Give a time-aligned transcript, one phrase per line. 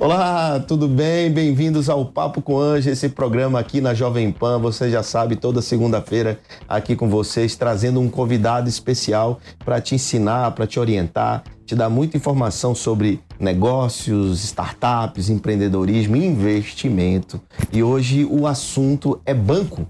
[0.00, 1.28] Olá, tudo bem?
[1.28, 4.56] Bem-vindos ao Papo com Anjo, esse programa aqui na Jovem Pan.
[4.60, 10.52] Você já sabe, toda segunda-feira aqui com vocês, trazendo um convidado especial para te ensinar,
[10.52, 17.40] para te orientar, te dar muita informação sobre negócios, startups, empreendedorismo e investimento.
[17.72, 19.84] E hoje o assunto é banco.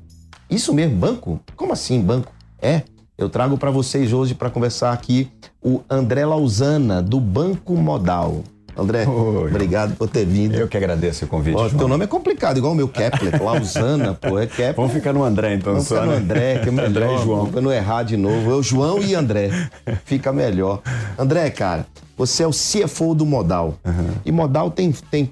[0.48, 1.38] Isso mesmo, banco?
[1.54, 2.32] Como assim banco?
[2.62, 2.80] É,
[3.18, 5.30] eu trago para vocês hoje para conversar aqui
[5.62, 8.42] o André Lausana, do Banco Modal.
[8.78, 9.50] André, Oi.
[9.50, 10.54] obrigado por ter vindo.
[10.54, 11.56] Eu que agradeço o convite.
[11.56, 14.76] Ó, teu nome é complicado, igual o meu Kepler, Lausana, pô, é Kepler.
[14.76, 16.16] Vamos ficar no André, então, Vamos ficar no né?
[16.18, 16.88] André, que é melhor.
[16.88, 17.46] André e João.
[17.46, 18.50] Pra não errar de novo.
[18.50, 19.50] Eu, João e André.
[20.06, 20.80] Fica melhor.
[21.18, 23.74] André, cara, você é o CFO do Modal.
[23.84, 24.10] Uhum.
[24.24, 25.28] E Modal tem, tem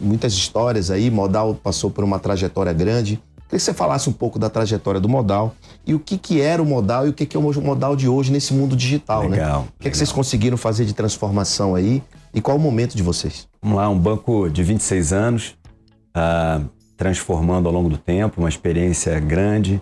[0.00, 1.08] muitas histórias aí.
[1.08, 3.22] Modal passou por uma trajetória grande.
[3.48, 5.54] Queria que você falasse um pouco da trajetória do Modal
[5.86, 8.06] e o que, que era o Modal e o que, que é o Modal de
[8.06, 9.36] hoje nesse mundo digital, legal, né?
[9.38, 9.60] Legal.
[9.62, 13.48] O que, que vocês conseguiram fazer de transformação aí e qual o momento de vocês?
[13.62, 15.56] Vamos lá, um banco de 26 anos,
[16.16, 19.80] uh, transformando ao longo do tempo, uma experiência grande.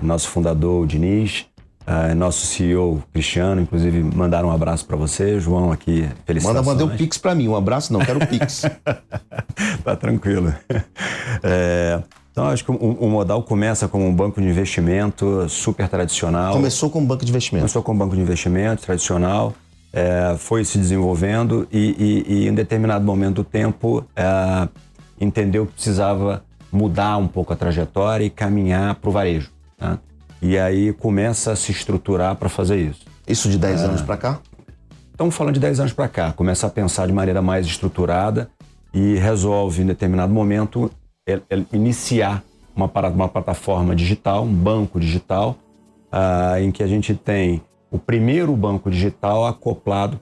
[0.00, 1.46] Nosso fundador, o Diniz,
[1.86, 6.66] uh, nosso CEO, Cristiano, inclusive mandaram um abraço para você, João, aqui, felicitações.
[6.66, 8.62] Manda, mandei um pix para mim, um abraço não, quero um pix.
[9.82, 10.54] tá tranquilo.
[11.42, 16.52] É, então, acho que o, o, Modal começa como um banco de investimento super tradicional.
[16.52, 17.62] Começou como um banco de investimento?
[17.62, 19.52] Começou como um banco de investimento tradicional,
[19.92, 24.68] é, foi se desenvolvendo e, e, e, em determinado momento do tempo é,
[25.20, 29.50] entendeu que precisava mudar um pouco a trajetória e caminhar para o varejo.
[29.80, 29.98] Né?
[30.40, 33.06] E aí começa a se estruturar para fazer isso.
[33.26, 34.40] Isso de 10 é, anos para cá?
[35.10, 36.32] Estamos falando de 10 anos para cá.
[36.32, 38.48] Começa a pensar de maneira mais estruturada
[38.94, 40.90] e resolve, em determinado momento,
[41.26, 42.42] é, é iniciar
[42.74, 45.56] uma, uma plataforma digital, um banco digital,
[46.12, 47.60] uh, em que a gente tem
[47.90, 50.20] o primeiro banco digital acoplado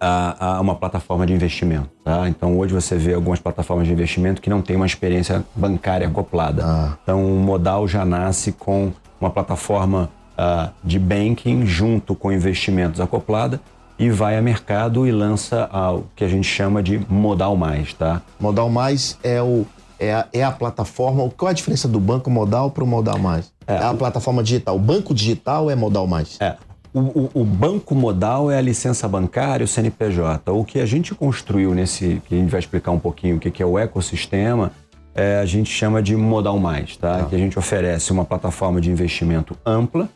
[0.00, 1.88] a, a, uma plataforma de investimento.
[2.04, 2.28] Tá?
[2.28, 6.62] Então hoje você vê algumas plataformas de investimento que não têm uma experiência bancária acoplada.
[6.64, 6.96] Ah.
[7.02, 13.60] Então o Modal já nasce com uma plataforma uh, de banking junto com investimentos acoplada
[13.98, 17.94] e vai a mercado e lança o que a gente chama de Modal Mais.
[17.94, 18.20] Tá?
[18.38, 19.64] Modal Mais é o
[19.98, 21.28] é a, é a plataforma.
[21.36, 23.52] Qual é a diferença do banco modal para o modal mais?
[23.66, 24.76] É, é a o, plataforma digital.
[24.76, 26.40] O banco digital é modal mais?
[26.40, 26.56] É.
[26.92, 30.50] O, o, o, banco modal é a licença bancária, o CNPJ.
[30.50, 33.50] O que a gente construiu nesse, que a gente vai explicar um pouquinho o que,
[33.50, 34.72] que é o ecossistema,
[35.14, 37.24] é, a gente chama de modal mais, tá?
[37.24, 40.08] Que a gente oferece uma plataforma de investimento ampla,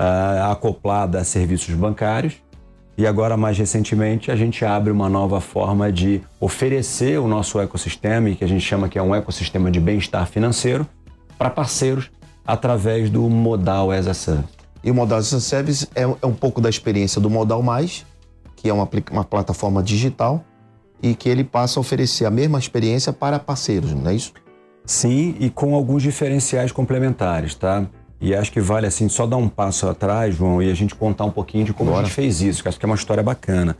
[0.00, 2.34] uh, acoplada a serviços bancários,
[2.98, 8.30] e agora, mais recentemente, a gente abre uma nova forma de oferecer o nosso ecossistema,
[8.34, 10.86] que a gente chama que é um ecossistema de bem-estar financeiro,
[11.36, 12.10] para parceiros
[12.46, 14.48] através do Modal as a Service.
[14.82, 18.06] E o Modal as a Service é, é um pouco da experiência do Modal Mais,
[18.54, 20.42] que é uma, uma plataforma digital,
[21.02, 24.32] e que ele passa a oferecer a mesma experiência para parceiros, não é isso?
[24.86, 27.84] Sim, e com alguns diferenciais complementares, tá?
[28.20, 31.24] E acho que vale assim só dar um passo atrás, João, e a gente contar
[31.24, 32.02] um pouquinho de como Bora.
[32.02, 33.76] a gente fez isso, que acho que é uma história bacana.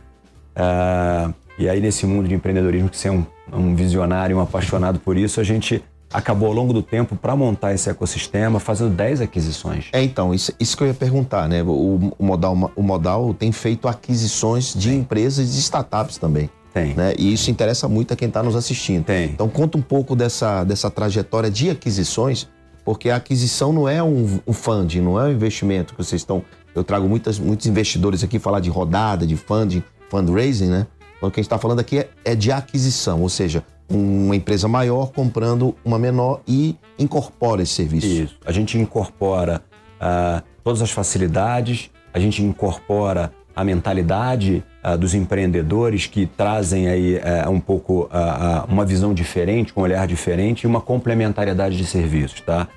[0.54, 4.98] Uh, e aí, nesse mundo de empreendedorismo, que você é um, um visionário, um apaixonado
[4.98, 9.22] por isso, a gente acabou ao longo do tempo para montar esse ecossistema fazendo 10
[9.22, 9.86] aquisições.
[9.92, 11.62] É, então, isso, isso que eu ia perguntar, né?
[11.62, 14.98] O, o, Modal, o Modal tem feito aquisições de Sim.
[14.98, 16.50] empresas e de startups também.
[16.72, 16.94] Tem.
[16.94, 17.14] Né?
[17.18, 19.04] E isso interessa muito a quem está nos assistindo.
[19.04, 19.30] Tem.
[19.30, 22.48] Então, conta um pouco dessa, dessa trajetória de aquisições
[22.86, 26.44] porque a aquisição não é um, um funding, não é um investimento que vocês estão.
[26.72, 30.86] Eu trago muitas, muitos investidores aqui falar de rodada, de funding, fundraising, né?
[31.16, 34.36] Então, o que a gente está falando aqui é, é, de aquisição, ou seja, uma
[34.36, 38.06] empresa maior comprando uma menor e incorpora esse serviço.
[38.06, 38.38] Isso.
[38.46, 39.62] A gente incorpora
[39.96, 47.16] uh, todas as facilidades, a gente incorpora a mentalidade uh, dos empreendedores que trazem aí
[47.16, 52.40] uh, um pouco uh, uma visão diferente, um olhar diferente e uma complementariedade de serviços,
[52.40, 52.68] tá?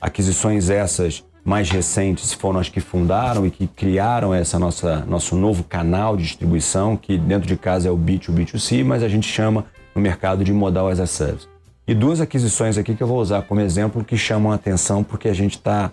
[0.00, 5.62] aquisições essas mais recentes foram as que fundaram e que criaram essa nossa nosso novo
[5.62, 9.66] canal de distribuição, que dentro de casa é o B2 B2C, mas a gente chama
[9.94, 11.46] no mercado de modal as a service.
[11.86, 15.28] E duas aquisições aqui que eu vou usar como exemplo que chamam a atenção porque
[15.28, 15.92] a gente está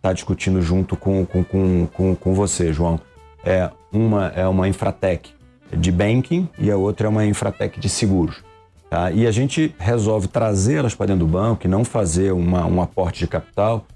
[0.00, 3.00] tá discutindo junto com, com, com, com você, João.
[3.44, 5.34] É, uma é uma infratech
[5.72, 8.42] de banking e a outra é uma infratech de seguros.
[8.90, 9.10] Tá?
[9.10, 13.20] E a gente resolve trazê-las para dentro do banco e não fazer uma, um aporte
[13.20, 13.86] de capital,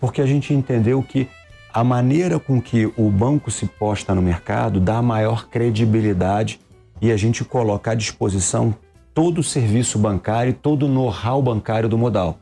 [0.00, 1.28] porque a gente entendeu que
[1.72, 6.58] a maneira com que o banco se posta no mercado dá maior credibilidade
[7.00, 8.74] e a gente coloca à disposição
[9.14, 12.38] todo o serviço bancário, todo o know-how bancário do modal.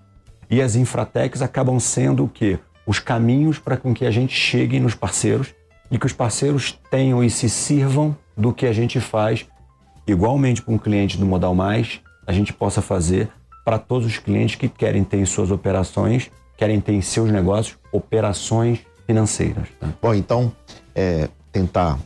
[0.49, 2.59] E as infratechs acabam sendo o quê?
[2.87, 5.53] Os caminhos para com que a gente chegue nos parceiros
[5.91, 9.47] e que os parceiros tenham e se sirvam do que a gente faz
[10.07, 13.29] igualmente para um cliente do Modal Mais, a gente possa fazer
[13.65, 17.77] para todos os clientes que querem ter em suas operações, querem ter em seus negócios
[17.91, 19.69] operações financeiras.
[19.81, 19.89] Tá?
[20.01, 20.53] Bom, então,
[20.95, 21.99] é, tentar,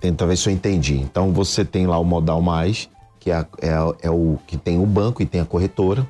[0.00, 0.96] tentar ver se eu entendi.
[0.96, 2.88] Então, você tem lá o Modal Mais,
[3.20, 6.06] que é, é, é o que tem o banco e tem a corretora,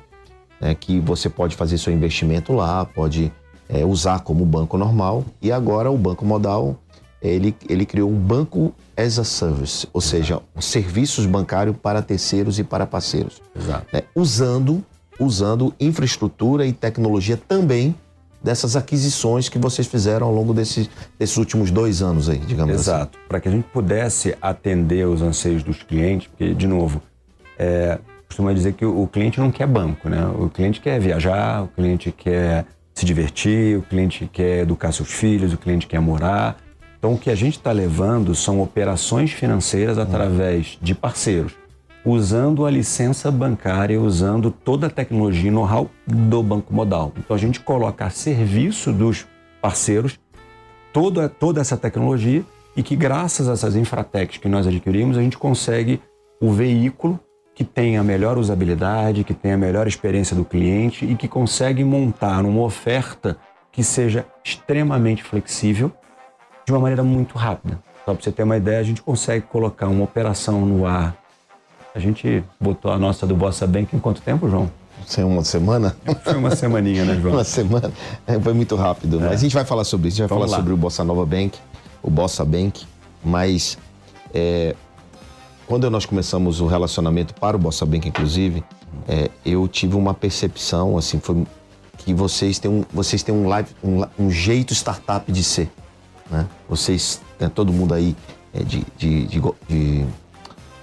[0.59, 3.31] né, que você pode fazer seu investimento lá, pode
[3.67, 5.23] é, usar como banco normal.
[5.41, 6.75] E agora o Banco Modal
[7.21, 12.63] ele, ele criou um banco as a service, ou seja, serviços bancários para terceiros e
[12.63, 13.41] para parceiros.
[13.55, 13.87] Exato.
[13.93, 14.03] Né?
[14.15, 14.83] Usando,
[15.19, 17.95] usando infraestrutura e tecnologia também
[18.43, 22.89] dessas aquisições que vocês fizeram ao longo desses, desses últimos dois anos aí, digamos Exato.
[22.89, 22.99] assim.
[23.01, 23.19] Exato.
[23.27, 27.01] Para que a gente pudesse atender os anseios dos clientes, porque, de novo,
[27.57, 30.25] é, costuma dizer que o, o cliente não quer banco, né?
[30.27, 35.53] O cliente quer viajar, o cliente quer se divertir, o cliente quer educar seus filhos,
[35.53, 36.57] o cliente quer morar.
[36.99, 41.53] Então, o que a gente está levando são operações financeiras através de parceiros,
[42.03, 47.13] usando a licença bancária, usando toda a tecnologia e know-how do Banco Modal.
[47.17, 49.25] Então, a gente coloca a serviço dos
[49.61, 50.19] parceiros
[50.91, 52.43] toda, toda essa tecnologia
[52.75, 56.01] e que, graças a essas infratechs que nós adquirimos, a gente consegue
[56.41, 57.17] o veículo
[57.55, 61.81] que tem a melhor usabilidade, que tem a melhor experiência do cliente e que consegue
[61.81, 63.37] montar uma oferta
[63.71, 65.93] que seja extremamente flexível
[66.69, 67.79] de uma maneira muito rápida.
[68.05, 71.17] Só para você ter uma ideia, a gente consegue colocar uma operação no ar.
[71.93, 74.69] A gente botou a nossa do Bossa Bank em quanto tempo, João?
[75.07, 75.95] Foi uma semana?
[76.23, 77.33] Foi uma semaninha, né, João?
[77.37, 77.91] uma semana.
[78.27, 79.17] É, foi muito rápido.
[79.19, 79.29] É.
[79.29, 80.17] Mas a gente vai falar sobre isso.
[80.17, 80.63] A gente vai Vamos falar lá.
[80.63, 81.57] sobre o Bossa Nova Bank,
[82.03, 82.85] o Bossa Bank.
[83.23, 83.77] Mas
[84.31, 84.75] é,
[85.65, 88.63] quando nós começamos o relacionamento para o Bossa Bank, inclusive,
[89.07, 91.43] é, eu tive uma percepção, assim, foi
[91.97, 95.69] que vocês têm um, vocês têm um, live, um, um jeito startup de ser.
[96.29, 96.47] Né?
[96.67, 98.15] Vocês, né, todo mundo aí
[98.53, 100.05] é, de, de, de, de,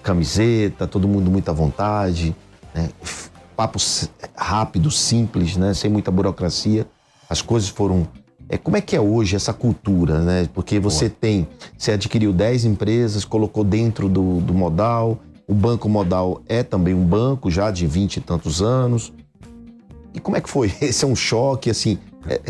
[0.03, 2.35] camiseta, todo mundo muito à vontade,
[2.75, 2.91] né?
[3.57, 3.79] papo
[4.37, 5.75] rápido, simples, né?
[5.75, 6.87] sem muita burocracia.
[7.29, 8.07] As coisas foram.
[8.49, 10.49] É, como é que é hoje essa cultura, né?
[10.55, 11.19] Porque você Boa.
[11.21, 15.19] tem, você adquiriu 10 empresas, colocou dentro do, do modal,
[15.49, 19.13] o Banco Modal é também um banco já de 20 e tantos anos.
[20.13, 20.73] E como é que foi?
[20.83, 21.99] Esse é um choque, assim,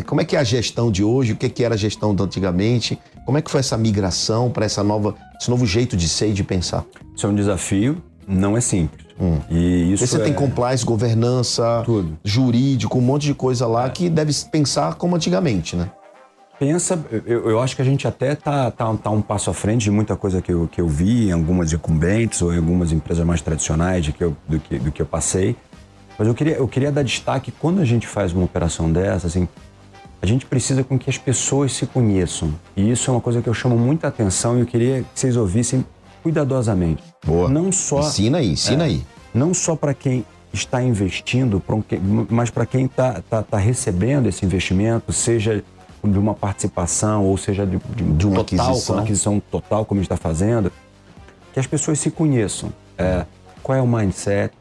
[0.06, 1.32] como é que é a gestão de hoje?
[1.32, 2.98] O que, é que era a gestão de antigamente?
[3.24, 6.32] Como é que foi essa migração para essa nova, esse novo jeito de ser e
[6.32, 6.84] de pensar?
[7.14, 9.06] Isso é um desafio, não é simples.
[9.20, 9.38] Hum.
[9.50, 10.24] E isso você é...
[10.24, 12.18] tem compliance, governança, Tudo.
[12.24, 13.90] jurídico, um monte de coisa lá é.
[13.90, 15.90] que deve pensar como antigamente, né?
[16.58, 19.82] Pensa, eu, eu acho que a gente até tá, tá, tá, um passo à frente
[19.82, 23.26] de muita coisa que eu, que eu vi em algumas incumbentes ou em algumas empresas
[23.26, 25.54] mais tradicionais de que eu, do, que, do que eu passei.
[26.18, 29.46] Mas eu queria, eu queria dar destaque quando a gente faz uma operação dessa, assim,
[30.20, 32.54] a gente precisa com que as pessoas se conheçam.
[32.76, 35.36] E isso é uma coisa que eu chamo muita atenção e eu queria que vocês
[35.36, 35.84] ouvissem
[36.22, 37.02] cuidadosamente.
[37.24, 37.48] Boa.
[37.48, 39.06] Não só ensina aí, ensina é, aí.
[39.32, 41.62] Não só para quem está investindo,
[42.30, 45.62] mas para quem está tá, tá recebendo esse investimento, seja
[46.02, 48.98] de uma participação ou seja de, de, de uma total, aquisição.
[48.98, 50.72] aquisição total, como a gente está fazendo,
[51.52, 52.72] que as pessoas se conheçam.
[52.96, 53.26] É,
[53.62, 54.54] qual é o mindset?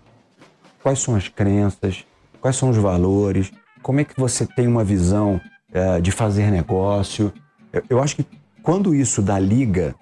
[0.82, 2.04] Quais são as crenças?
[2.42, 3.52] Quais são os valores?
[3.86, 5.40] Como é que você tem uma visão
[5.72, 7.32] é, de fazer negócio.
[7.72, 8.26] Eu, eu, acho que
[8.64, 9.94] quando isso dá liga,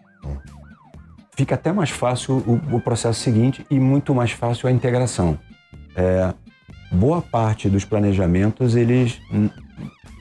[1.36, 5.38] fica até mais fácil o, o processo seguinte e muito mais fácil a integração.
[5.98, 6.34] É,
[6.94, 9.20] boa parte dos planejamentos eles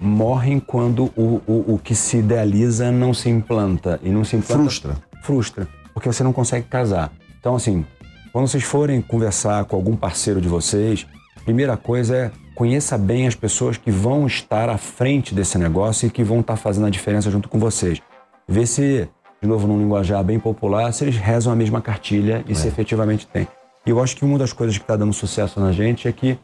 [0.00, 4.62] morrem quando o, o, o, que se idealiza não se implanta e não se implanta,
[4.64, 7.86] frustra frustra porque você não consegue casar então assim
[8.32, 11.06] quando vocês forem conversar com algum parceiro de vocês
[11.44, 16.10] primeira coisa é conheça bem as pessoas que vão estar à frente desse negócio e
[16.10, 18.00] que vão estar fazendo a diferença junto com vocês.
[18.48, 19.08] Vê se
[19.42, 22.54] de novo, num linguajar bem popular, se eles rezam a mesma cartilha e é.
[22.54, 23.48] se efetivamente tem.
[23.84, 26.38] E eu acho que uma das coisas que está dando sucesso na gente é que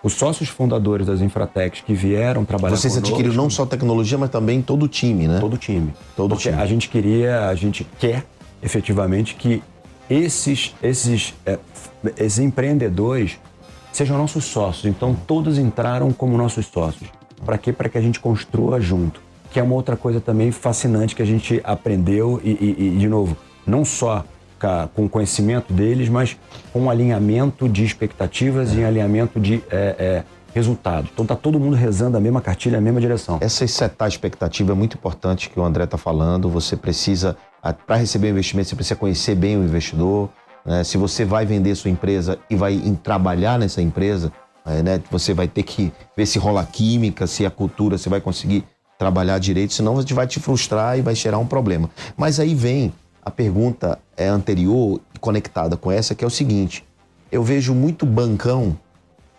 [0.00, 4.30] os sócios fundadores das Infratechs que vieram trabalhar Vocês conosco, adquiriram não só tecnologia, mas
[4.30, 5.40] também todo o time, né?
[5.40, 5.92] Todo o time.
[6.14, 6.62] Todo Porque time.
[6.62, 8.24] A gente queria, a gente quer
[8.62, 9.60] efetivamente que
[10.08, 11.58] esses, esses, é,
[12.16, 13.40] esses empreendedores
[13.96, 14.84] sejam nossos sócios.
[14.84, 17.10] Então todos entraram como nossos sócios.
[17.44, 17.72] Para quê?
[17.72, 19.20] Para que a gente construa junto.
[19.50, 23.08] Que é uma outra coisa também fascinante que a gente aprendeu e, e, e de
[23.08, 23.36] novo,
[23.66, 24.24] não só
[24.94, 26.36] com o conhecimento deles, mas
[26.72, 28.80] com um alinhamento de expectativas é.
[28.80, 30.24] e alinhamento de é, é,
[30.54, 31.10] resultados.
[31.12, 33.38] Então está todo mundo rezando a mesma cartilha, a mesma direção.
[33.40, 36.48] Essa setar expectativa é muito importante que o André está falando.
[36.50, 37.36] Você precisa,
[37.86, 40.30] para receber investimento, você precisa conhecer bem o investidor.
[40.66, 40.82] Né?
[40.84, 44.32] Se você vai vender sua empresa e vai trabalhar nessa empresa,
[44.64, 45.02] é, né?
[45.10, 48.64] você vai ter que ver se rola química, se a cultura, você vai conseguir
[48.98, 51.88] trabalhar direito, senão você vai te frustrar e vai gerar um problema.
[52.16, 52.92] Mas aí vem
[53.22, 56.84] a pergunta é anterior e conectada com essa, que é o seguinte:
[57.30, 58.78] eu vejo muito bancão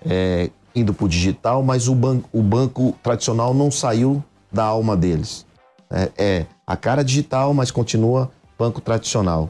[0.05, 4.95] é, indo para o digital, mas o, ban o banco tradicional não saiu da alma
[4.95, 5.45] deles.
[5.89, 8.29] É, é, a cara digital, mas continua
[8.59, 9.49] banco tradicional.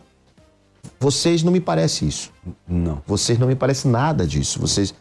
[0.99, 2.31] Vocês não me parece isso.
[2.67, 3.01] Não.
[3.05, 4.59] Vocês não me parece nada disso.
[4.59, 4.93] Vocês,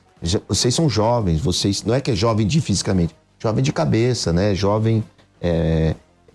[0.48, 1.40] vocês são jovens.
[1.40, 4.54] Vocês não é que é jovem de fisicamente, jovem de cabeça, né?
[4.54, 5.02] Jovem.
[5.40, 5.94] É,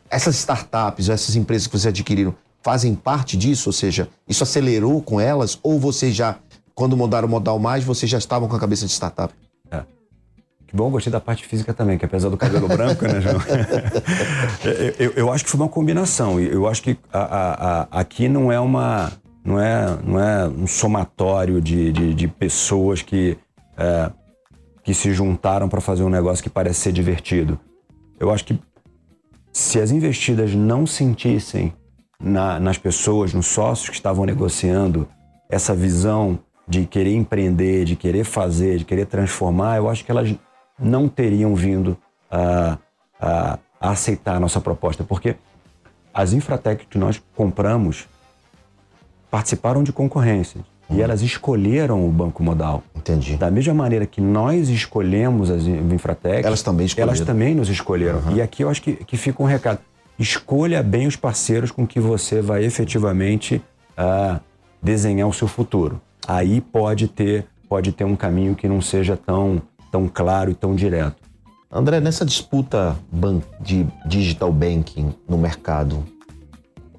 [0.09, 3.69] essas startups, essas empresas que vocês adquiriram, fazem parte disso?
[3.69, 5.57] Ou seja, isso acelerou com elas?
[5.63, 6.37] Ou vocês já,
[6.75, 9.33] quando mudaram o modal mais, vocês já estavam com a cabeça de startup?
[9.71, 9.83] É.
[10.67, 13.41] Que bom, gostei da parte física também, que apesar do cabelo branco, né, João?
[14.99, 16.39] eu, eu, acho que foi uma combinação.
[16.39, 19.11] Eu acho que a, a, a, aqui não é uma.
[19.43, 23.37] Não é, não é um somatório de, de, de pessoas que,
[23.77, 24.11] é,
[24.83, 27.59] que se juntaram para fazer um negócio que parece ser divertido.
[28.19, 28.59] Eu acho que
[29.51, 31.73] se as investidas não sentissem
[32.19, 35.07] na, nas pessoas, nos sócios que estavam negociando
[35.49, 40.33] essa visão de querer empreender, de querer fazer, de querer transformar, eu acho que elas
[40.79, 41.97] não teriam vindo
[42.29, 42.77] a,
[43.19, 45.35] a, a aceitar a nossa proposta, porque
[46.13, 48.07] as Infratec que nós compramos
[49.31, 50.99] participaram de concorrências e uhum.
[50.99, 52.83] elas escolheram o banco modal.
[52.93, 53.37] Entendi.
[53.37, 57.13] Da mesma maneira que nós escolhemos as Infratec, elas também escolheram.
[57.13, 58.19] Elas também nos escolheram.
[58.19, 58.35] Uhum.
[58.35, 59.79] E aqui eu acho que, que fica um recado
[60.19, 63.61] escolha bem os parceiros com que você vai efetivamente
[63.97, 64.39] uh,
[64.81, 65.99] desenhar o seu futuro.
[66.27, 69.61] Aí pode ter, pode ter um caminho que não seja tão,
[69.91, 71.15] tão claro e tão direto.
[71.71, 72.97] André, nessa disputa
[73.59, 76.05] de digital banking no mercado,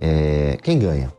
[0.01, 1.12] é, quem ganha?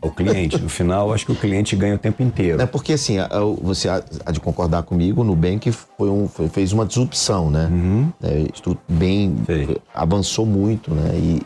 [0.00, 0.58] O cliente.
[0.58, 2.60] No final, acho que o cliente ganha o tempo inteiro.
[2.60, 3.16] É porque, assim,
[3.60, 7.68] você há de concordar comigo, o Nubank foi um, foi, fez uma disrupção, né?
[7.70, 8.12] Uhum.
[8.22, 8.46] É,
[8.88, 9.78] bem Sei.
[9.94, 11.10] avançou muito, né?
[11.14, 11.42] E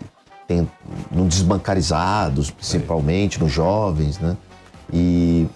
[0.47, 0.69] tem
[1.11, 3.45] no desbancarizados, principalmente, Sei.
[3.45, 4.37] nos jovens, né?
[4.93, 5.47] E,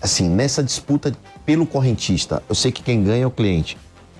[0.00, 1.12] assim, nessa disputa
[1.44, 3.76] pelo correntista, eu sei que quem ganha é o cliente.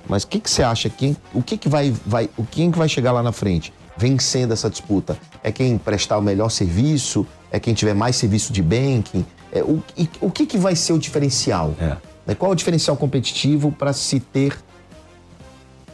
[0.09, 0.91] Mas o que, que você acha?
[0.91, 3.73] Quem, o que, que vai, vai, o quem que vai chegar lá na frente?
[3.97, 5.17] Vencendo essa disputa?
[5.43, 7.27] É quem prestar o melhor serviço?
[7.51, 9.25] É quem tiver mais serviço de banking?
[9.53, 11.75] É, o, e, o que, que vai ser o diferencial?
[11.79, 11.97] É.
[12.27, 14.57] Né, qual é o diferencial competitivo para se ter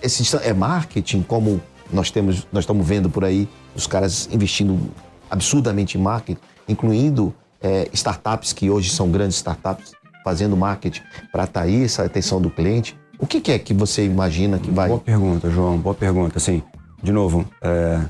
[0.03, 1.61] esse é marketing como
[1.93, 4.79] nós temos nós estamos vendo por aí os caras investindo
[5.31, 9.93] absurdamente em marketing, incluindo é, startups que hoje são grandes startups
[10.25, 11.03] fazendo marketing
[11.33, 12.99] para atrair essa atenção do cliente.
[13.19, 14.89] O que, que, é que você imagina que vai?
[14.89, 15.79] Boa pergunta, João.
[15.79, 16.39] Boa pergunta.
[16.39, 16.63] Assim,
[17.03, 18.01] de novo, é,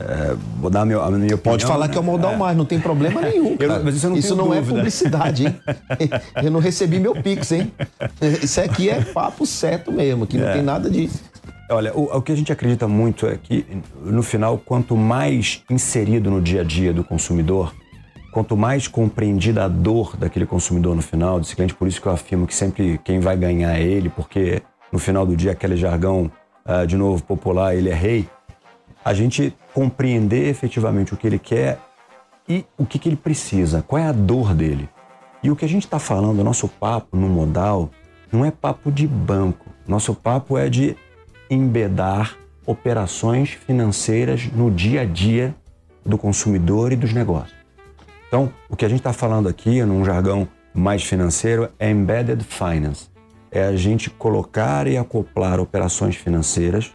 [0.00, 1.38] é, vou dar a minha, a minha opinião.
[1.38, 1.92] Pode falar né?
[1.92, 2.36] que é o modal é.
[2.36, 3.56] mais, não tem problema nenhum.
[3.58, 5.56] Eu, mas isso, não é publicidade, hein?
[6.42, 7.72] Eu não recebi meu Pix, hein?
[8.42, 10.52] Isso aqui é papo certo mesmo, que não é.
[10.52, 11.20] tem nada disso.
[11.70, 13.66] Olha, o, o, que a gente acredita muito é que,
[14.02, 17.74] no final, quanto mais inserido no dia a dia do consumidor,
[18.32, 22.12] quanto mais compreendida a dor daquele consumidor no final, desse cliente, por isso que eu
[22.12, 26.30] afirmo que sempre quem vai ganhar é ele, porque no final do dia aquele jargão
[26.68, 28.28] uh, de novo, popular, ele é rei,
[29.04, 31.80] a gente compreender efetivamente o que ele quer
[32.48, 34.88] e o que, que ele precisa, qual é a dor dele.
[35.42, 37.90] E o que a gente está falando, nosso papo no modal,
[38.30, 39.66] não é papo de banco.
[39.86, 40.96] Nosso papo é de
[41.48, 45.54] embedar operações financeiras no dia a dia
[46.04, 47.56] do consumidor e dos negócios.
[48.26, 53.08] Então, o que a gente está falando aqui, num jargão mais financeiro, é embedded finance
[53.50, 56.92] é a gente colocar e acoplar operações financeiras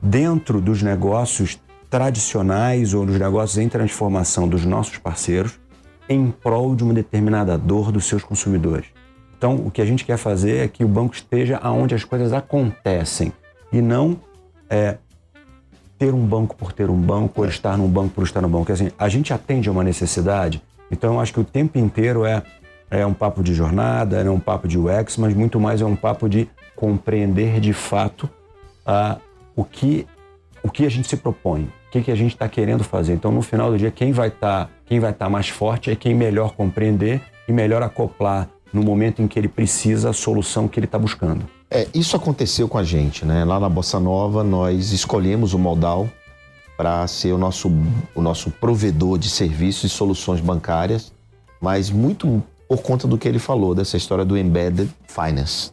[0.00, 5.60] dentro dos negócios tradicionais ou dos negócios em transformação dos nossos parceiros
[6.08, 8.86] em prol de uma determinada dor dos seus consumidores.
[9.36, 12.32] Então, o que a gente quer fazer é que o banco esteja aonde as coisas
[12.32, 13.32] acontecem
[13.72, 14.16] e não
[14.70, 14.98] é,
[15.98, 18.72] ter um banco por ter um banco, ou estar num banco por estar no banco.
[18.72, 22.42] Assim, a gente atende a uma necessidade, então eu acho que o tempo inteiro é,
[22.92, 25.96] é um papo de jornada, é um papo de UX, mas muito mais é um
[25.96, 26.46] papo de
[26.76, 28.28] compreender de fato
[28.86, 29.18] uh,
[29.56, 30.06] o, que,
[30.62, 33.14] o que a gente se propõe, o que, que a gente está querendo fazer.
[33.14, 35.96] Então, no final do dia, quem vai estar tá, quem vai tá mais forte é
[35.96, 40.78] quem melhor compreender e melhor acoplar no momento em que ele precisa a solução que
[40.78, 41.46] ele está buscando.
[41.70, 43.42] É, isso aconteceu com a gente, né?
[43.42, 46.08] Lá na Bossa Nova, nós escolhemos o Modal
[46.76, 47.72] para ser o nosso,
[48.14, 51.10] o nosso provedor de serviços e soluções bancárias,
[51.60, 55.70] mas muito por conta do que ele falou, dessa história do embedded finance,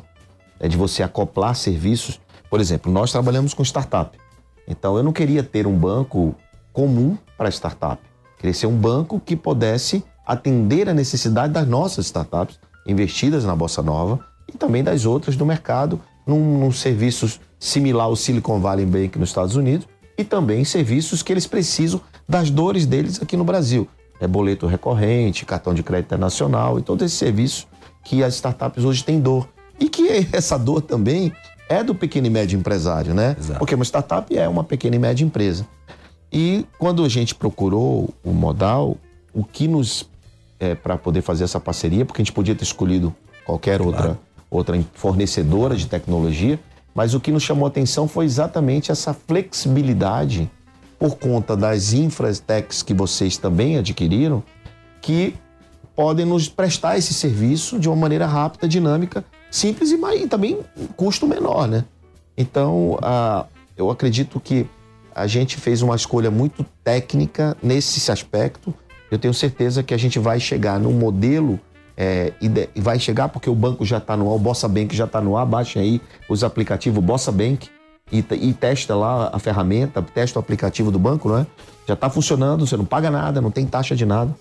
[0.60, 2.20] é de você acoplar serviços.
[2.50, 4.20] Por exemplo, nós trabalhamos com startup,
[4.68, 6.36] então eu não queria ter um banco
[6.74, 8.01] comum para startup,
[8.38, 13.82] queria ser um banco que pudesse atender a necessidade das nossas startups investidas na Bossa
[13.82, 14.20] Nova
[14.53, 19.29] e também das outras do mercado, num, num serviço similar ao Silicon Valley Bank nos
[19.29, 19.88] Estados Unidos
[20.18, 23.88] e também serviços que eles precisam das dores deles aqui no Brasil.
[24.20, 27.68] É boleto recorrente, cartão de crédito internacional e todos esses serviços
[28.04, 29.48] que as startups hoje têm dor.
[29.80, 31.32] E que essa dor também
[31.70, 33.36] é do pequeno e médio empresário, né?
[33.40, 33.60] Exato.
[33.60, 35.66] Porque uma startup é uma pequena e média empresa.
[36.32, 38.98] E quando a gente procurou o modal,
[39.34, 40.10] o que nos.
[40.60, 43.92] É, para poder fazer essa parceria, porque a gente podia ter escolhido qualquer claro.
[43.92, 46.60] outra outra fornecedora de tecnologia,
[46.94, 50.50] mas o que nos chamou a atenção foi exatamente essa flexibilidade
[51.00, 54.44] por conta das infratechs que vocês também adquiriram,
[55.01, 55.34] que
[55.96, 60.60] podem nos prestar esse serviço de uma maneira rápida, dinâmica, simples e, e também
[60.98, 61.86] custo menor, né?
[62.38, 63.46] Então, a,
[63.77, 64.68] eu acredito que
[65.15, 68.74] a gente fez uma escolha muito técnica nesse aspecto.
[69.10, 71.60] Eu tenho certeza que a gente vai chegar num modelo
[71.98, 75.03] é, e, vai chegar porque o banco já está no ar, o Bossa Bank já
[75.03, 77.70] está no ar, baixem aí os aplicativos Bossa Bank
[78.12, 81.48] e, e testa lá a ferramenta, testa o aplicativo do banco, não é?
[81.88, 84.36] Já está funcionando, você não paga nada, não tem taxa de nada.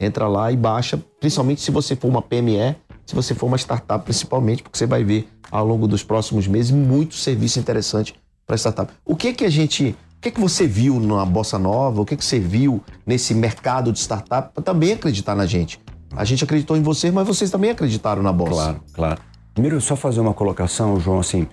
[0.00, 2.76] Entra lá e baixa, principalmente se você for uma PME,
[3.06, 6.70] se você for uma startup, principalmente, porque você vai ver ao longo dos próximos meses
[6.70, 8.14] muito serviço interessante
[8.46, 8.92] para startup.
[9.04, 12.02] O que que a gente, o que que você viu na Bossa Nova?
[12.02, 15.80] O que que você viu nesse mercado de startup para também acreditar na gente?
[16.14, 18.54] A gente acreditou em vocês, mas vocês também acreditaram na bolsa.
[18.54, 19.20] Claro, claro.
[19.52, 21.46] Primeiro, só fazer uma colocação, João, assim,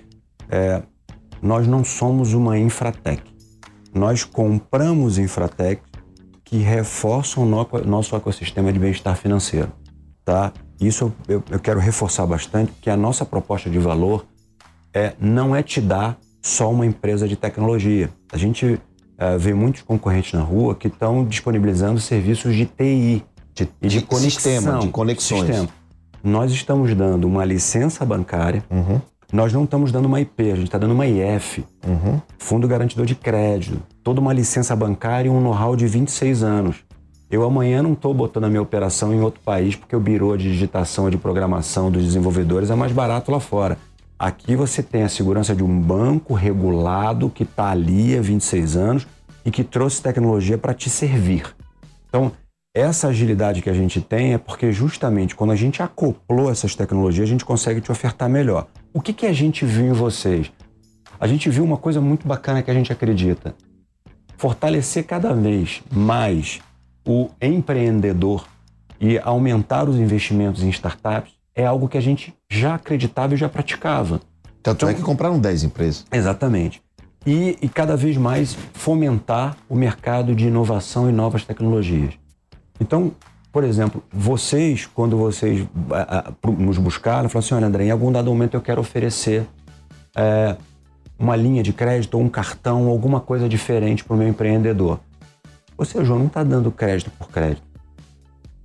[0.53, 0.83] é,
[1.41, 3.23] nós não somos uma infratec.
[3.91, 5.81] Nós compramos infratec
[6.43, 9.71] que reforçam o nosso ecossistema de bem-estar financeiro,
[10.23, 10.53] tá?
[10.79, 14.25] Isso eu, eu quero reforçar bastante, porque a nossa proposta de valor
[14.93, 18.11] é, não é te dar só uma empresa de tecnologia.
[18.31, 18.79] A gente
[19.17, 23.23] é, vê muitos concorrentes na rua que estão disponibilizando serviços de TI,
[23.55, 25.45] de, de, de conexão, sistema, de conexões.
[25.47, 25.69] Sistema.
[26.23, 29.01] Nós estamos dando uma licença bancária, uhum.
[29.33, 32.21] Nós não estamos dando uma IP, a gente está dando uma IF, uhum.
[32.37, 36.75] Fundo Garantidor de Crédito, toda uma licença bancária e um know-how de 26 anos.
[37.31, 40.51] Eu amanhã não estou botando a minha operação em outro país porque o birô de
[40.51, 43.75] digitação e de programação dos desenvolvedores é mais barato lá fora.
[44.19, 49.07] Aqui você tem a segurança de um banco regulado que está ali há 26 anos
[49.43, 51.55] e que trouxe tecnologia para te servir.
[52.07, 52.31] Então,
[52.75, 57.27] essa agilidade que a gente tem é porque justamente quando a gente acoplou essas tecnologias,
[57.27, 58.67] a gente consegue te ofertar melhor.
[58.93, 60.51] O que, que a gente viu em vocês?
[61.19, 63.55] A gente viu uma coisa muito bacana que a gente acredita.
[64.37, 66.61] Fortalecer cada vez mais
[67.03, 68.47] o empreendedor
[69.01, 73.49] e aumentar os investimentos em startups é algo que a gente já acreditava e já
[73.49, 74.21] praticava.
[74.61, 76.05] Tanto é então, é que compraram 10 empresas.
[76.11, 76.79] Exatamente.
[77.25, 82.13] E, e cada vez mais fomentar o mercado de inovação e novas tecnologias.
[82.79, 83.11] Então,
[83.53, 85.63] por exemplo, vocês, quando vocês
[86.57, 89.47] nos buscaram, falaram assim: olha, André, em algum dado momento eu quero oferecer
[90.15, 90.57] é,
[91.19, 94.99] uma linha de crédito ou um cartão, alguma coisa diferente para o meu empreendedor.
[95.77, 97.61] Você, João, não está dando crédito por crédito.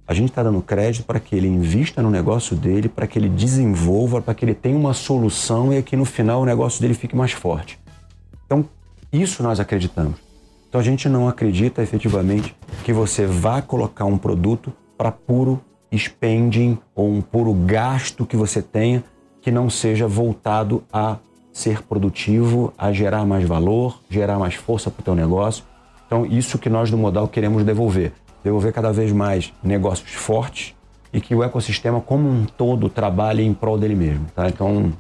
[0.07, 3.29] A gente está dando crédito para que ele invista no negócio dele, para que ele
[3.29, 7.15] desenvolva, para que ele tenha uma solução e que no final o negócio dele fique
[7.15, 7.79] mais forte.
[8.47, 8.65] Então,
[9.13, 10.28] isso nós acreditamos.
[10.69, 12.55] Então a gente não acredita efetivamente
[12.85, 15.61] que você vá colocar um produto para puro
[15.95, 19.03] spending ou um puro gasto que você tenha
[19.41, 21.17] que não seja voltado a
[21.51, 25.65] ser produtivo, a gerar mais valor, gerar mais força para o teu negócio.
[26.07, 28.13] Então isso que nós do Modal queremos devolver,
[28.45, 30.75] devolver cada vez mais negócios fortes
[31.13, 34.49] e que o ecossistema como um todo trabalhe em prol dele mesmo, tá?
[34.49, 34.93] Então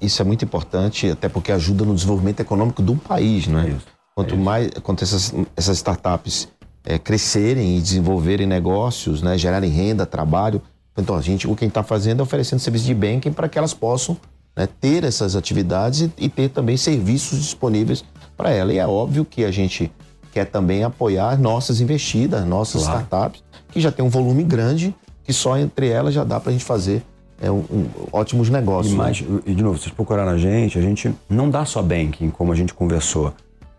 [0.00, 3.68] isso é muito importante, até porque ajuda no desenvolvimento econômico do país, não é?
[3.68, 3.93] Isso.
[4.16, 6.48] Quanto é mais, quanto essas, essas startups
[6.84, 10.62] é, crescerem e desenvolverem negócios, né, gerarem renda, trabalho,
[10.96, 13.48] então a gente, o que a gente está fazendo é oferecendo serviço de banking para
[13.48, 14.16] que elas possam
[14.56, 18.04] né, ter essas atividades e, e, ter também serviços disponíveis
[18.36, 18.72] para ela.
[18.72, 19.90] E é óbvio que a gente
[20.32, 23.02] quer também apoiar nossas investidas, nossas claro.
[23.02, 26.52] startups, que já tem um volume grande, que só entre elas já dá para a
[26.52, 27.02] gente fazer
[27.40, 28.94] é, um, um, ótimos negócios.
[28.94, 29.40] E, mais, né?
[29.46, 32.56] e de novo, vocês procuraram a gente, a gente não dá só banking, como a
[32.56, 33.34] gente conversou.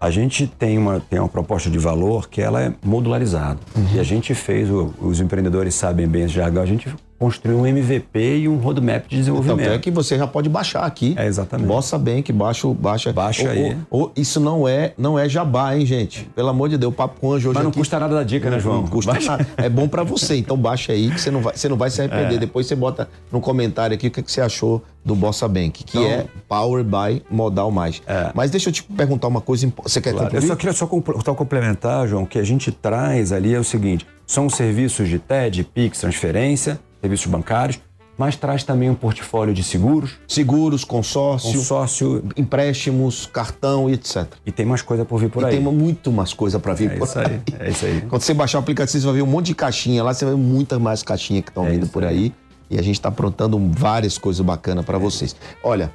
[0.06, 3.58] A gente tem uma, tem uma proposta de valor que ela é modularizada.
[3.76, 3.88] Uhum.
[3.96, 4.70] E a gente fez,
[5.02, 9.18] os empreendedores sabem bem esse jargão, a gente construir um MVP e um roadmap de
[9.18, 9.62] desenvolvimento.
[9.62, 11.16] Então, é que você já pode baixar aqui.
[11.18, 11.68] É, exatamente.
[11.68, 13.14] Bossa Bank, baixa, baixa.
[13.14, 13.78] Baixa aí.
[13.90, 16.30] Ou, isso não é, não é jabá, hein, gente?
[16.36, 18.24] Pelo amor de Deus, o papo com anjo hoje Mas não aqui, custa nada da
[18.24, 18.82] dica, né, João?
[18.82, 19.32] Não custa baixa.
[19.32, 19.48] nada.
[19.58, 22.02] É bom para você, então baixa aí que você não vai, você não vai se
[22.02, 22.36] arrepender.
[22.36, 22.38] É.
[22.38, 25.98] Depois você bota no comentário aqui o que, que você achou do Bossa Bank, que
[25.98, 28.02] então, é Power by Modal Mais.
[28.08, 28.32] É.
[28.34, 30.36] Mas deixa eu te perguntar uma coisa, você quer claro.
[30.36, 30.90] Eu só queria só,
[31.24, 35.64] só complementar, João, que a gente traz ali é o seguinte, são serviços de TED,
[35.64, 37.80] PIX, transferência, serviços bancários,
[38.18, 40.18] mas traz também um portfólio de seguros.
[40.28, 44.26] Seguros, consórcio, consórcio empréstimos, cartão e etc.
[44.46, 45.52] E tem mais coisa por vir por e aí.
[45.52, 47.42] tem muito mais coisa para vir é por isso aí.
[47.60, 48.02] É isso aí.
[48.02, 50.34] Quando você baixar o aplicativo, você vai ver um monte de caixinha lá, você vai
[50.34, 52.18] ver muitas mais caixinhas que estão é vindo por aí.
[52.18, 52.34] aí.
[52.70, 55.00] E a gente está aprontando várias coisas bacanas para é.
[55.00, 55.36] vocês.
[55.64, 55.92] Olha,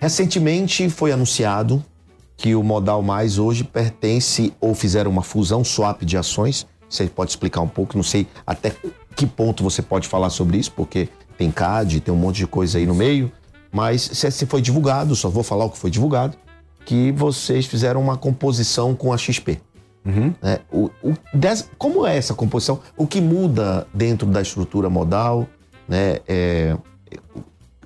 [0.00, 1.82] recentemente foi anunciado
[2.36, 6.66] que o Modal Mais hoje pertence ou fizeram uma fusão swap de ações.
[6.88, 8.72] Você pode explicar um pouco, não sei até
[9.16, 12.78] que ponto você pode falar sobre isso, porque tem CAD, tem um monte de coisa
[12.78, 13.30] aí no meio,
[13.72, 16.36] mas se foi divulgado, só vou falar o que foi divulgado,
[16.84, 19.58] que vocês fizeram uma composição com a XP.
[20.04, 20.34] Uhum.
[20.40, 20.58] Né?
[20.70, 22.80] O, o, des, como é essa composição?
[22.96, 25.48] O que muda dentro da estrutura modal?
[25.88, 26.18] Né?
[26.28, 26.76] É,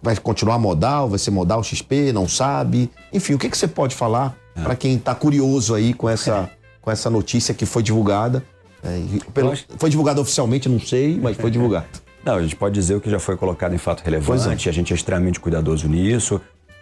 [0.02, 1.08] vai continuar modal?
[1.08, 2.12] Vai ser modal XP?
[2.12, 2.90] Não sabe?
[3.12, 4.62] Enfim, o que, que você pode falar é.
[4.62, 8.44] para quem está curioso aí com essa, com essa notícia que foi divulgada?
[8.82, 9.00] É,
[9.32, 11.86] pelo, foi divulgado oficialmente, não sei, mas foi divulgado.
[12.24, 14.70] Não, a gente pode dizer o que já foi colocado em fato relevante, é.
[14.70, 16.40] a gente é extremamente cuidadoso nisso.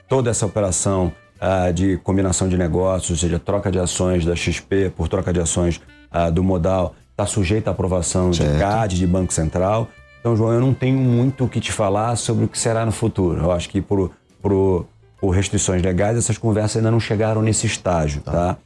[0.09, 4.91] Toda essa operação ah, de combinação de negócios, ou seja, troca de ações da XP
[4.97, 5.81] por troca de ações
[6.11, 8.53] ah, do Modal, está sujeita à aprovação certo.
[8.53, 9.89] de CAD, de Banco Central.
[10.21, 12.93] Então, João, eu não tenho muito o que te falar sobre o que será no
[12.93, 13.43] futuro.
[13.43, 14.11] Eu acho que por,
[14.43, 14.87] por,
[15.21, 18.33] por restrições legais, essas conversas ainda não chegaram nesse estágio, tá?
[18.33, 18.57] tá?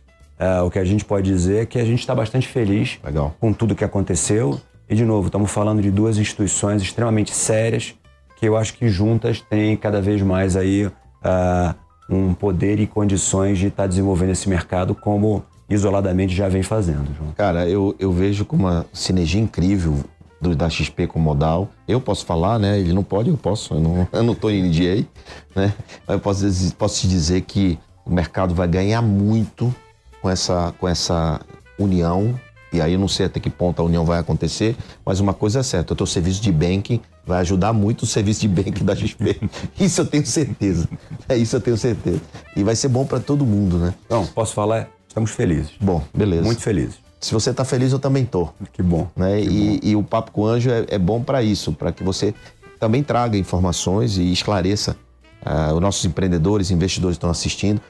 [0.41, 3.37] Ah, o que a gente pode dizer é que a gente está bastante feliz Legal.
[3.39, 4.59] com tudo que aconteceu.
[4.89, 7.95] E, de novo, estamos falando de duas instituições extremamente sérias
[8.39, 11.75] que eu acho que juntas têm cada vez mais aí uh,
[12.09, 17.15] um poder e condições de estar tá desenvolvendo esse mercado como isoladamente já vem fazendo.
[17.15, 17.33] João.
[17.37, 19.99] Cara, eu, eu vejo com uma sinergia incrível
[20.41, 21.69] do, da XP com o Modal.
[21.87, 22.81] Eu posso falar, né?
[22.81, 23.75] Ele não pode, eu posso.
[23.75, 25.07] Eu não, eu não tô em NDA,
[25.55, 25.75] né?
[26.07, 29.73] Mas eu posso, posso te dizer que o mercado vai ganhar muito
[30.21, 31.41] com essa, com essa
[31.79, 32.39] união
[32.73, 35.61] e aí eu não sei até que ponto a união vai acontecer, mas uma coisa
[35.61, 38.95] é certa, o teu serviço de banking vai ajudar muito o serviço de banking da
[38.95, 39.41] XP.
[39.79, 40.89] isso eu tenho certeza.
[41.29, 42.21] É isso eu tenho certeza.
[42.55, 43.95] E vai ser bom para todo mundo, né?
[44.09, 44.89] Não, posso falar?
[45.09, 45.73] Estamos felizes.
[45.81, 46.43] Bom, beleza.
[46.43, 46.99] Muito felizes.
[47.21, 48.49] Se você está feliz, eu também tô.
[48.73, 49.09] Que bom.
[49.17, 49.41] Né?
[49.41, 49.79] Que e, bom.
[49.83, 52.33] e, o Papo com o Anjo é, é bom para isso, para que você
[52.79, 54.97] também traga informações e esclareça
[55.45, 57.81] uh, os nossos empreendedores, investidores estão assistindo.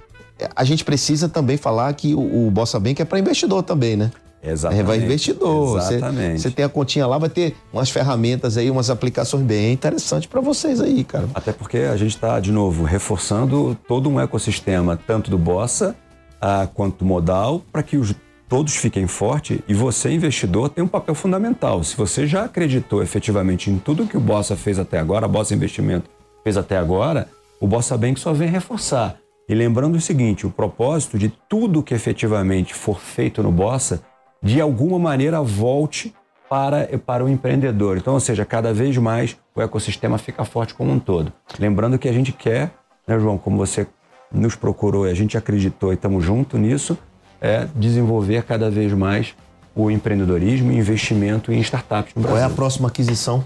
[0.55, 4.11] A gente precisa também falar que o, o Bossa Bank é para investidor também, né?
[4.43, 4.87] Exatamente.
[4.87, 5.79] Vai investidor.
[5.79, 6.41] Exatamente.
[6.41, 10.27] Você, você tem a continha lá, vai ter umas ferramentas aí, umas aplicações bem interessantes
[10.27, 11.29] para vocês aí, cara.
[11.35, 15.95] Até porque a gente está, de novo, reforçando todo um ecossistema, tanto do Bossa
[16.41, 18.15] ah, quanto do Modal, para que os,
[18.49, 21.85] todos fiquem fortes e você, investidor, tem um papel fundamental.
[21.85, 25.55] Se você já acreditou efetivamente em tudo que o Bossa fez até agora, a Bossa
[25.55, 26.09] Investimento
[26.43, 27.29] fez até agora,
[27.61, 29.19] o Bossa Bank só vem reforçar.
[29.51, 34.01] E lembrando o seguinte, o propósito de tudo que efetivamente for feito no Bossa
[34.41, 36.15] de alguma maneira volte
[36.49, 37.97] para, para o empreendedor.
[37.97, 41.33] Então, ou seja, cada vez mais o ecossistema fica forte como um todo.
[41.59, 42.71] Lembrando que a gente quer,
[43.09, 43.89] né, João, como você
[44.31, 46.97] nos procurou e a gente acreditou e estamos junto nisso,
[47.41, 49.35] é desenvolver cada vez mais
[49.75, 52.39] o empreendedorismo e investimento em startups no Brasil.
[52.39, 53.45] Qual é a próxima aquisição?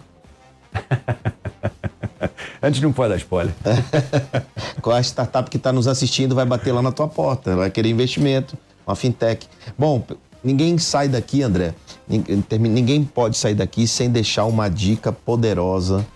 [2.63, 3.55] Antes não pode dar spoiler.
[4.83, 7.91] Qual a startup que está nos assistindo vai bater lá na tua porta, vai querer
[7.91, 8.57] investimento,
[8.87, 9.49] uma fintech.
[9.79, 10.05] Bom,
[10.45, 11.75] Ninguém sai daqui, André.
[12.07, 16.07] Ninguém pode sair daqui sem deixar uma dica poderosa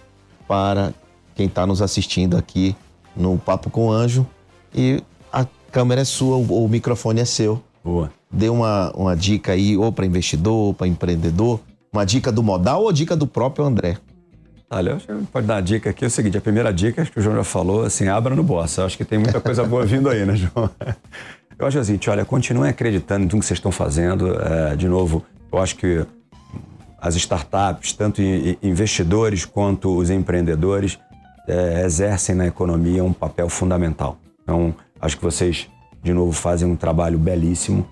[0.47, 0.93] para
[1.35, 2.77] quem está nos assistindo aqui
[3.17, 4.27] no Papo com o Anjo.
[4.75, 7.63] E a câmera é sua, o microfone é seu.
[7.83, 8.13] Boa.
[8.31, 11.59] Dê uma, uma dica aí, ou para investidor, ou para empreendedor.
[11.91, 13.97] Uma dica do modal ou dica do próprio André?
[14.71, 14.99] Olha,
[15.33, 16.05] pode dar uma dica aqui.
[16.05, 18.43] É o seguinte: a primeira dica, acho que o João já falou, assim, abra no
[18.43, 18.85] bossa.
[18.85, 20.71] Acho que tem muita coisa boa vindo aí, né, João?
[21.59, 24.41] Eu acho assim, olha, continuem acreditando tudo que vocês estão fazendo.
[24.41, 26.07] É, de novo, eu acho que
[27.01, 28.23] as startups, tanto
[28.63, 30.99] investidores quanto os empreendedores,
[31.49, 34.19] é, exercem na economia um papel fundamental.
[34.45, 35.69] Então, acho que vocês
[36.03, 37.87] de novo, fazem um trabalho belíssimo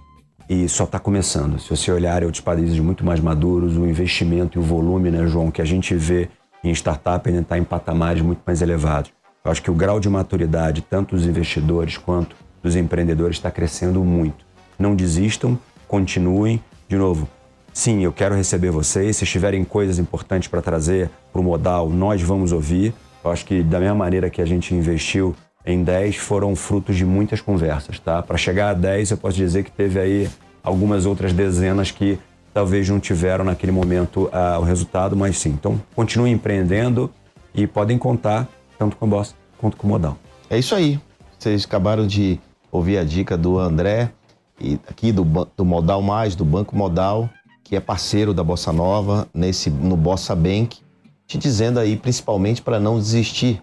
[0.48, 1.58] e só está começando.
[1.58, 5.50] Se você olhar outros países muito mais maduros, o investimento e o volume, né, João,
[5.50, 6.28] que a gente vê
[6.68, 9.12] em startup ainda está em patamares muito mais elevados.
[9.44, 14.02] Eu acho que o grau de maturidade, tanto dos investidores quanto dos empreendedores, está crescendo
[14.02, 14.44] muito.
[14.78, 16.62] Não desistam, continuem.
[16.88, 17.28] De novo,
[17.72, 19.16] sim, eu quero receber vocês.
[19.16, 22.92] Se tiverem coisas importantes para trazer para o modal, nós vamos ouvir.
[23.24, 25.34] Eu acho que da mesma maneira que a gente investiu
[25.66, 28.22] em 10, foram frutos de muitas conversas, tá?
[28.22, 30.30] Para chegar a 10, eu posso dizer que teve aí
[30.62, 32.18] algumas outras dezenas que
[32.56, 35.50] talvez não tiveram naquele momento uh, o resultado, mas sim.
[35.50, 37.12] Então, continuem empreendendo
[37.54, 40.16] e podem contar tanto com a Bossa quanto com o Modal.
[40.48, 40.98] É isso aí.
[41.38, 42.40] Vocês acabaram de
[42.72, 44.10] ouvir a dica do André,
[44.58, 45.22] e aqui do,
[45.54, 47.28] do Modal Mais, do Banco Modal,
[47.62, 50.78] que é parceiro da Bossa Nova, nesse, no Bossa Bank,
[51.26, 53.62] te dizendo aí principalmente para não desistir,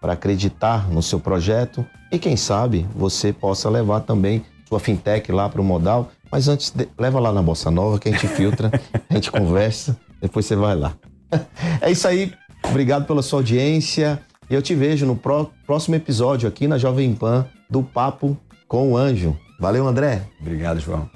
[0.00, 5.48] para acreditar no seu projeto e quem sabe você possa levar também sua fintech lá
[5.48, 6.10] para o Modal.
[6.32, 8.70] Mas antes, de, leva lá na Bossa Nova que a gente filtra,
[9.10, 10.94] a gente conversa, depois você vai lá.
[11.80, 12.32] É isso aí.
[12.64, 14.20] Obrigado pela sua audiência.
[14.48, 18.36] E eu te vejo no pró próximo episódio aqui na Jovem Pan do Papo
[18.68, 19.36] com o Anjo.
[19.58, 20.22] Valeu, André.
[20.40, 21.10] Obrigado, João.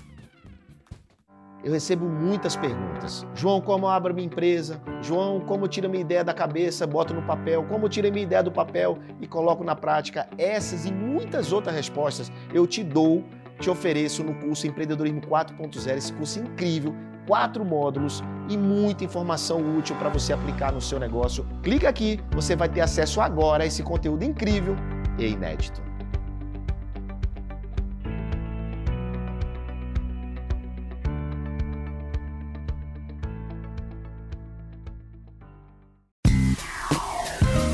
[1.62, 3.26] Eu recebo muitas perguntas.
[3.34, 4.80] João, como eu abro minha empresa?
[5.02, 7.64] João, como eu tiro minha ideia da cabeça, boto no papel?
[7.64, 10.28] Como eu tiro minha ideia do papel e coloco na prática?
[10.38, 13.24] Essas e muitas outras respostas eu te dou,
[13.58, 16.94] te ofereço no curso Empreendedorismo 4.0, esse curso incrível
[17.26, 21.44] quatro módulos e muita informação útil para você aplicar no seu negócio.
[21.62, 24.76] Clica aqui, você vai ter acesso agora a esse conteúdo incrível
[25.18, 25.84] e inédito.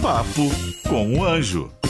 [0.01, 0.51] Papo
[0.88, 1.82] com o Anjo.